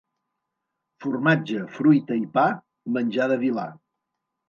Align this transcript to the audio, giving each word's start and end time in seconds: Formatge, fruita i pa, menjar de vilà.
Formatge, 1.05 1.61
fruita 1.77 2.19
i 2.25 2.27
pa, 2.41 2.49
menjar 2.99 3.33
de 3.35 3.43
vilà. 3.47 3.73